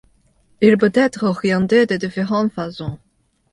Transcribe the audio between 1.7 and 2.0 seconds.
de